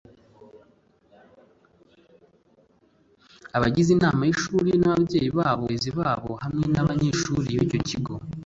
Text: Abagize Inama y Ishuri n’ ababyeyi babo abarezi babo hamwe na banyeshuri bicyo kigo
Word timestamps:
Abagize 3.57 3.89
Inama 3.97 4.21
y 4.27 4.31
Ishuri 4.35 4.71
n’ 4.81 4.83
ababyeyi 4.89 5.29
babo 5.37 5.51
abarezi 5.53 5.91
babo 5.99 6.31
hamwe 6.43 6.65
na 6.73 6.85
banyeshuri 6.87 7.49
bicyo 7.61 7.79
kigo 7.89 8.13